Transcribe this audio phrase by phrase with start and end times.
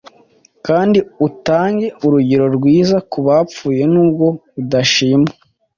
[0.67, 4.25] Kandi utange urugero rwiza kubapfuye nubwo
[4.59, 5.29] udashima